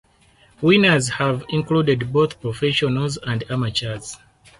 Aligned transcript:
Winners 0.63 1.09
have 1.09 1.45
included 1.49 2.11
both 2.11 2.41
professionals 2.41 3.17
and 3.23 3.43
amateurs. 3.51 4.17